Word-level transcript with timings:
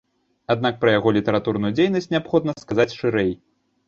Аднак 0.53 0.77
пра 0.85 0.93
яго 0.99 1.11
літаратурную 1.17 1.71
дзейнасць 1.79 2.09
неабходна 2.13 2.55
сказаць 2.63 2.89
шырэй. 2.97 3.31